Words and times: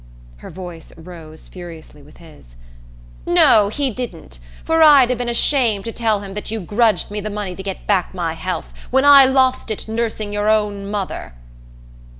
Her 0.37 0.49
voice 0.49 0.91
rose 0.97 1.47
furiously 1.47 2.01
with 2.01 2.17
his. 2.17 2.55
"No, 3.27 3.69
he 3.69 3.91
didn't. 3.91 4.39
For 4.63 4.81
I'd 4.81 5.11
'a' 5.11 5.15
been 5.15 5.29
ashamed 5.29 5.85
to 5.85 5.91
tell 5.91 6.21
him 6.21 6.33
that 6.33 6.49
you 6.49 6.59
grudged 6.59 7.11
me 7.11 7.21
the 7.21 7.29
money 7.29 7.55
to 7.55 7.61
get 7.61 7.85
back 7.85 8.11
my 8.11 8.33
health, 8.33 8.73
when 8.89 9.05
I 9.05 9.25
lost 9.25 9.69
it 9.69 9.87
nursing 9.87 10.33
your 10.33 10.49
own 10.49 10.89
mother!" 10.89 11.35